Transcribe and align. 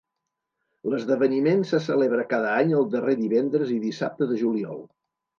L'esdeveniment 0.91 1.59
se 1.71 1.79
celebra 1.87 2.25
cada 2.31 2.53
any 2.61 2.73
el 2.77 2.87
darrer 2.95 3.15
divendres 3.19 3.75
i 3.75 3.77
dissabte 3.83 4.29
de 4.33 4.39
juliol. 4.41 4.81